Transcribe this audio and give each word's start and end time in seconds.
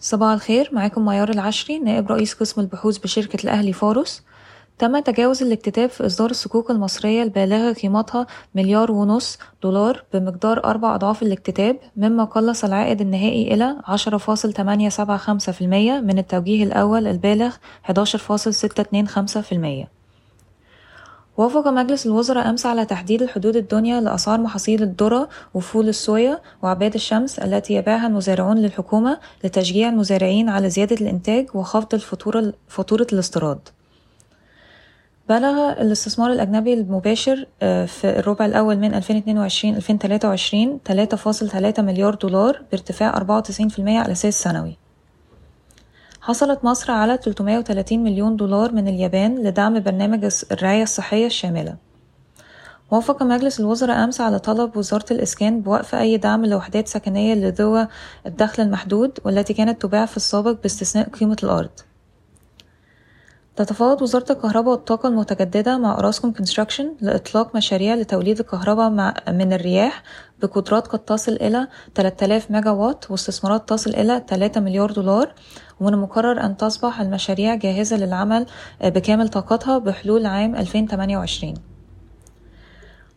صباح 0.00 0.32
الخير 0.32 0.68
معاكم 0.72 1.04
معيار 1.04 1.30
العشري 1.30 1.78
نائب 1.78 2.12
رئيس 2.12 2.34
قسم 2.34 2.60
البحوث 2.60 2.98
بشركة 2.98 3.44
الأهلي 3.44 3.72
فاروس 3.72 4.22
تم 4.78 4.98
تجاوز 4.98 5.42
الاكتتاب 5.42 5.90
في 5.90 6.06
إصدار 6.06 6.30
الصكوك 6.30 6.70
المصرية 6.70 7.22
البالغة 7.22 7.72
قيمتها 7.72 8.26
مليار 8.54 8.92
ونص 8.92 9.38
دولار 9.62 10.04
بمقدار 10.12 10.64
أربع 10.64 10.94
أضعاف 10.94 11.22
الاكتتاب 11.22 11.76
مما 11.96 12.24
قلص 12.24 12.64
العائد 12.64 13.00
النهائي 13.00 13.54
إلى 13.54 13.76
10.875% 13.86 15.62
من 16.02 16.18
التوجيه 16.18 16.64
الأول 16.64 17.06
البالغ 17.06 17.54
11.625% 17.90 19.95
وافق 21.36 21.68
مجلس 21.68 22.06
الوزراء 22.06 22.50
أمس 22.50 22.66
على 22.66 22.84
تحديد 22.84 23.22
الحدود 23.22 23.56
الدنيا 23.56 24.00
لأسعار 24.00 24.40
محاصيل 24.40 24.82
الذرة 24.82 25.28
وفول 25.54 25.88
الصويا 25.88 26.40
وعباد 26.62 26.94
الشمس 26.94 27.38
التي 27.38 27.74
يبيعها 27.74 28.06
المزارعون 28.06 28.58
للحكومة 28.58 29.18
لتشجيع 29.44 29.88
المزارعين 29.88 30.48
على 30.48 30.70
زيادة 30.70 30.96
الإنتاج 30.96 31.46
وخفض 31.54 31.94
الفاتورة 31.94 32.52
فاتورة 32.68 33.06
الاستيراد. 33.12 33.58
بلغ 35.28 35.72
الاستثمار 35.72 36.32
الأجنبي 36.32 36.74
المباشر 36.74 37.46
في 37.60 38.04
الربع 38.04 38.46
الأول 38.46 38.76
من 38.76 39.00
2022-2023 39.00 39.04
3.3 40.88 41.80
مليار 41.80 42.14
دولار 42.14 42.62
بارتفاع 42.72 43.18
94% 43.18 43.80
على 43.80 44.12
أساس 44.12 44.42
سنوي. 44.42 44.76
حصلت 46.26 46.64
مصر 46.64 46.92
على 46.92 47.18
330 47.22 48.04
مليون 48.04 48.36
دولار 48.36 48.72
من 48.72 48.88
اليابان 48.88 49.38
لدعم 49.38 49.80
برنامج 49.80 50.28
الرعاية 50.52 50.82
الصحية 50.82 51.26
الشاملة. 51.26 51.76
وافق 52.90 53.22
مجلس 53.22 53.60
الوزراء 53.60 54.04
أمس 54.04 54.20
على 54.20 54.38
طلب 54.38 54.76
وزارة 54.76 55.04
الإسكان 55.10 55.60
بوقف 55.60 55.94
أي 55.94 56.16
دعم 56.16 56.44
لوحدات 56.46 56.88
سكنية 56.88 57.34
لذوي 57.34 57.88
الدخل 58.26 58.62
المحدود 58.62 59.18
والتي 59.24 59.54
كانت 59.54 59.82
تباع 59.82 60.06
في 60.06 60.16
السابق 60.16 60.62
باستثناء 60.62 61.08
قيمة 61.08 61.36
الأرض. 61.42 61.70
تتفاوض 63.56 64.02
وزارة 64.02 64.32
الكهرباء 64.32 64.70
والطاقة 64.70 65.08
المتجددة 65.08 65.78
مع 65.78 65.98
أوراسكوم 65.98 66.32
Construction 66.32 66.92
لإطلاق 67.00 67.56
مشاريع 67.56 67.94
لتوليد 67.94 68.40
الكهرباء 68.40 68.90
من 69.32 69.52
الرياح 69.52 70.02
بقدرات 70.42 70.86
قد 70.86 70.98
تصل 70.98 71.32
إلى 71.32 71.68
3000 71.94 72.50
ميجا 72.50 72.70
وات 72.70 73.10
واستثمارات 73.10 73.68
تصل 73.68 73.90
إلى 73.90 74.24
3 74.28 74.60
مليار 74.60 74.90
دولار 74.90 75.34
ومن 75.80 75.94
المقرر 75.94 76.40
أن 76.40 76.56
تصبح 76.56 77.00
المشاريع 77.00 77.54
جاهزة 77.54 77.96
للعمل 77.96 78.46
بكامل 78.84 79.28
طاقتها 79.28 79.78
بحلول 79.78 80.26
عام 80.26 80.56
2028 80.56 81.54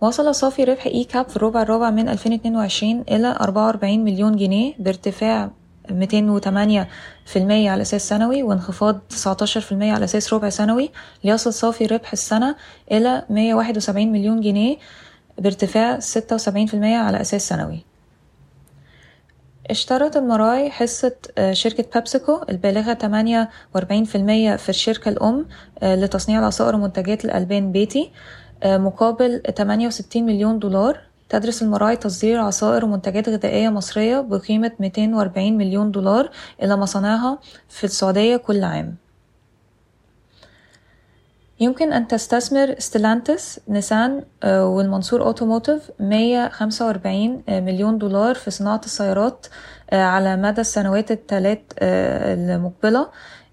وصل 0.00 0.34
صافي 0.34 0.64
ربح 0.64 0.86
إي 0.86 1.04
كاب 1.04 1.28
في 1.28 1.36
الربع 1.36 1.62
الرابع 1.62 1.90
من 1.90 2.08
2022 2.08 3.04
إلى 3.10 3.36
44 3.40 4.04
مليون 4.04 4.36
جنيه 4.36 4.74
بارتفاع 4.78 5.50
208 5.90 6.88
في 7.26 7.38
المية 7.38 7.70
على 7.70 7.82
أساس 7.82 8.08
سنوي 8.08 8.42
وانخفاض 8.42 8.98
19 9.08 9.60
في 9.60 9.72
المية 9.72 9.92
على 9.92 10.04
أساس 10.04 10.32
ربع 10.34 10.48
سنوي 10.48 10.90
ليصل 11.24 11.52
صافي 11.52 11.86
ربح 11.86 12.12
السنة 12.12 12.56
إلى 12.92 13.22
171 13.30 14.12
مليون 14.12 14.40
جنيه 14.40 14.76
بارتفاع 15.38 15.98
76 15.98 16.66
في 16.66 16.74
المية 16.74 16.96
على 16.96 17.20
أساس 17.20 17.48
سنوي. 17.48 17.84
اشترت 19.70 20.16
المراعي 20.16 20.70
حصة 20.70 21.16
شركة 21.52 21.84
بيبسيكو 21.94 22.40
البالغة 22.50 22.94
48 22.94 24.04
في 24.04 24.14
المية 24.14 24.56
في 24.56 24.68
الشركة 24.68 25.08
الأم 25.08 25.46
لتصنيع 25.82 26.38
العصائر 26.38 26.74
ومنتجات 26.74 27.24
الألبان 27.24 27.72
بيتي 27.72 28.10
مقابل 28.64 29.42
68 29.56 30.22
مليون 30.26 30.58
دولار. 30.58 31.00
تدرس 31.28 31.62
المراعي 31.62 31.96
تصدير 31.96 32.40
عصائر 32.40 32.84
ومنتجات 32.84 33.28
غذائية 33.28 33.68
مصرية 33.68 34.20
بقيمة 34.20 34.72
240 34.80 35.56
مليون 35.56 35.90
دولار 35.90 36.30
إلى 36.62 36.76
مصانعها 36.76 37.38
في 37.68 37.84
السعودية 37.84 38.36
كل 38.36 38.64
عام. 38.64 38.96
يمكن 41.60 41.92
أن 41.92 42.08
تستثمر 42.08 42.74
ستيلانتس 42.78 43.60
نيسان 43.68 44.24
والمنصور 44.44 45.22
Automotive 45.22 45.90
145 46.00 47.42
مليون 47.48 47.98
دولار 47.98 48.34
في 48.34 48.50
صناعة 48.50 48.80
السيارات 48.84 49.46
على 49.92 50.36
مدى 50.36 50.60
السنوات 50.60 51.10
الثلاث 51.10 51.58
المقبلة. 51.82 53.08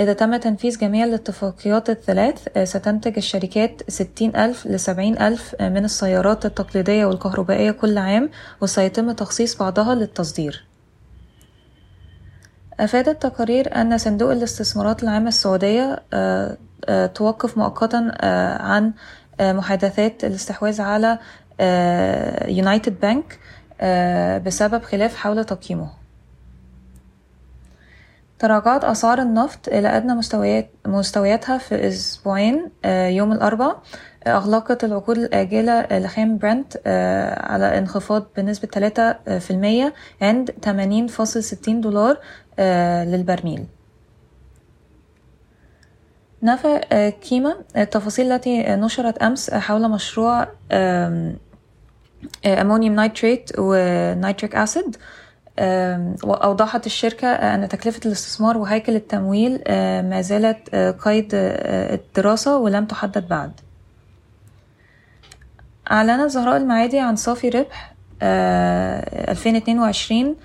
إذا 0.00 0.12
تم 0.12 0.36
تنفيذ 0.36 0.78
جميع 0.78 1.04
الاتفاقيات 1.04 1.90
الثلاث 1.90 2.48
ستنتج 2.64 3.12
الشركات 3.16 3.90
ستين 3.90 4.36
ألف 4.36 4.66
لسبعين 4.66 5.22
ألف 5.22 5.54
من 5.60 5.84
السيارات 5.84 6.46
التقليدية 6.46 7.04
والكهربائية 7.06 7.70
كل 7.70 7.98
عام 7.98 8.30
وسيتم 8.60 9.12
تخصيص 9.12 9.56
بعضها 9.56 9.94
للتصدير. 9.94 10.64
أفادت 12.80 13.22
تقارير 13.22 13.76
أن 13.80 13.98
صندوق 13.98 14.30
الاستثمارات 14.30 15.02
العامة 15.02 15.28
السعودية 15.28 16.02
توقف 17.14 17.58
مؤقتا 17.58 18.10
عن 18.60 18.92
محادثات 19.40 20.24
الاستحواذ 20.24 20.80
على 20.80 21.18
United 22.48 23.00
Bank 23.00 23.38
بسبب 24.46 24.82
خلاف 24.82 25.16
حول 25.16 25.44
تقييمه. 25.44 25.90
تراجعت 28.38 28.84
أسعار 28.84 29.18
النفط 29.22 29.68
إلى 29.68 29.88
أدنى 29.96 30.14
مستويات 30.14 30.70
مستوياتها 30.86 31.58
في 31.58 31.88
أسبوعين 31.88 32.70
يوم 32.86 33.32
الأربعاء 33.32 33.82
أغلقت 34.26 34.84
العقود 34.84 35.18
الآجلة 35.18 35.86
لخام 35.98 36.38
برنت 36.38 36.76
على 37.40 37.78
انخفاض 37.78 38.26
بنسبة 38.36 38.68
تلاتة 38.68 39.12
في 39.38 39.50
المية 39.50 39.94
عند 40.22 40.50
تمانين 40.50 41.06
فاصل 41.06 41.42
ستين 41.42 41.80
دولار 41.80 42.16
للبرميل. 43.04 43.66
نفى 46.42 46.80
كيما 47.20 47.56
التفاصيل 47.76 48.32
التي 48.32 48.62
نشرت 48.62 49.18
أمس 49.18 49.50
حول 49.50 49.90
مشروع 49.90 50.48
ammonium 52.46 52.94
nitrate 52.94 53.50
و 53.58 53.72
nitric 53.72 54.56
acid 54.56 54.96
وأوضحت 56.24 56.86
الشركة 56.86 57.28
أن 57.28 57.68
تكلفة 57.68 58.00
الاستثمار 58.06 58.58
وهيكل 58.58 58.96
التمويل 58.96 59.62
ما 60.10 60.20
زالت 60.20 60.74
قيد 61.00 61.30
الدراسة 61.34 62.58
ولم 62.58 62.84
تحدد 62.84 63.28
بعد. 63.28 63.52
أعلنت 65.90 66.30
زهراء 66.30 66.56
المعادي 66.56 66.98
عن 66.98 67.16
صافي 67.16 67.48
ربح 67.48 67.94
2022 68.22 70.36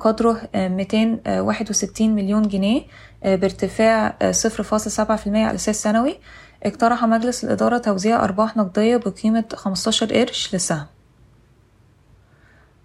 قدره 0.00 0.40
261 0.54 2.14
مليون 2.14 2.42
جنيه 2.42 2.82
بارتفاع 3.24 4.16
0.7% 4.32 5.00
على 5.26 5.54
أساس 5.54 5.82
سنوي. 5.82 6.18
اقترح 6.62 7.04
مجلس 7.04 7.44
الإدارة 7.44 7.78
توزيع 7.78 8.24
أرباح 8.24 8.56
نقدية 8.56 8.96
بقيمة 8.96 9.44
15 9.54 10.14
قرش 10.14 10.54
للسهم. 10.54 10.86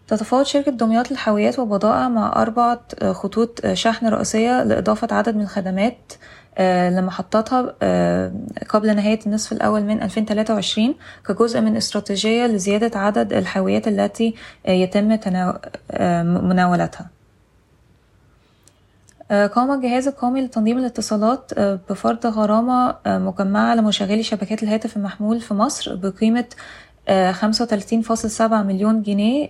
تتفاوض 0.08 0.46
شركة 0.46 0.72
دمياط 0.72 1.12
للحاويات 1.12 1.60
وبضائع 1.60 2.10
مع 2.10 2.42
أربعة 2.42 2.82
خطوط 3.12 3.68
شحن 3.68 4.08
رئيسية 4.08 4.64
لإضافة 4.64 5.08
عدد 5.12 5.36
من 5.36 5.42
الخدمات 5.42 6.14
لمحطاتها 6.60 7.62
قبل 8.70 8.96
نهاية 8.96 9.20
النصف 9.26 9.52
الأول 9.52 9.84
من 9.84 10.02
2023 10.02 10.96
كجزء 11.28 11.62
من 11.62 11.78
استراتيجية 11.78 12.46
لزيادة 12.46 13.00
عدد 13.00 13.34
الحاويات 13.34 13.88
التي 13.88 14.36
يتم 14.68 15.18
مناولتها. 16.44 17.10
قام 19.32 19.72
الجهاز 19.72 20.08
القومي 20.08 20.42
لتنظيم 20.42 20.78
الاتصالات 20.78 21.60
بفرض 21.60 22.28
غرامة 22.28 22.96
مجمعة 23.08 23.76
لمشغلي 23.76 24.24
شبكات 24.24 24.64
الهاتف 24.64 24.98
المحمول 24.98 25.42
في 25.42 25.54
مصر 25.54 25.96
بقيمة 25.96 26.46
خمسة 27.32 27.64
وتلاتين 27.64 28.02
فاصل 28.02 28.30
سبعة 28.30 28.64
مليون 28.64 29.02
جنيه 29.02 29.50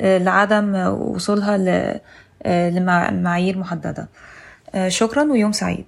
لعدم 0.00 0.74
وصولها 0.86 1.58
لمعايير 2.46 3.58
محددة. 3.58 4.08
شكرا 4.88 5.22
ويوم 5.22 5.52
سعيد. 5.52 5.86